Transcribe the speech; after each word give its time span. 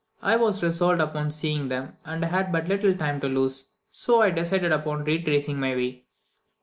I 0.23 0.35
was 0.35 0.63
resolved 0.63 0.99
upon 0.99 1.29
seeing 1.29 1.67
them, 1.67 1.95
and 2.05 2.25
had 2.25 2.51
but 2.51 2.67
little 2.67 2.95
time 2.97 3.21
to 3.21 3.27
lose, 3.27 3.71
so 3.87 4.19
I 4.21 4.31
decided 4.31 4.71
upon 4.71 5.03
retracing 5.05 5.59
my 5.59 5.75
way. 5.75 6.05